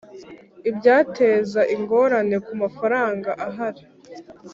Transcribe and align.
ibyateza 0.69 1.61
ingorane 1.75 2.35
ku 2.45 2.51
mafaranga 2.61 3.29
ahari 3.47 3.83